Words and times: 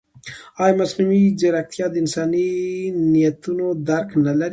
ایا 0.63 0.75
مصنوعي 0.79 1.23
ځیرکتیا 1.39 1.85
د 1.89 1.95
انساني 2.03 2.47
نیتونو 3.13 3.67
درک 3.87 4.09
نه 4.25 4.33
لري؟ 4.39 4.49